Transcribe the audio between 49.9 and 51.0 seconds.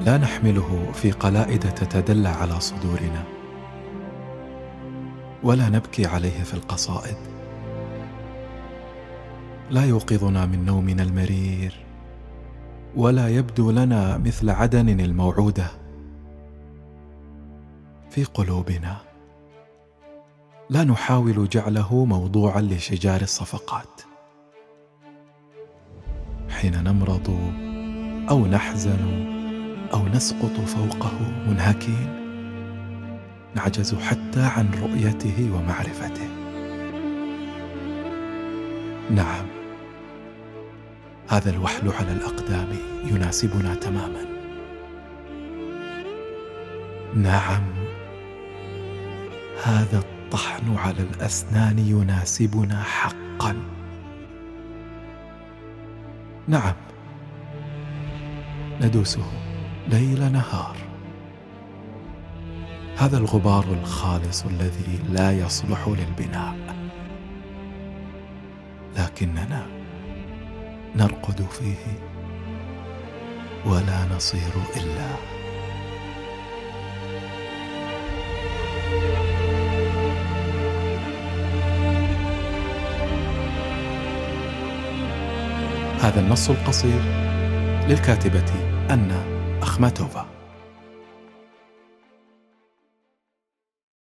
الطحن